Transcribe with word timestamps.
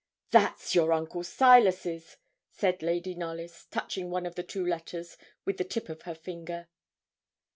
'That's 0.31 0.73
your 0.73 0.93
uncle 0.93 1.23
Silas's,' 1.23 2.17
said 2.49 2.81
Lady 2.81 3.13
Knollys, 3.13 3.67
touching 3.69 4.09
one 4.09 4.25
of 4.25 4.33
the 4.33 4.41
two 4.41 4.65
letters 4.65 5.15
with 5.45 5.57
the 5.57 5.63
tip 5.63 5.89
of 5.89 6.01
her 6.01 6.15
finger. 6.15 6.67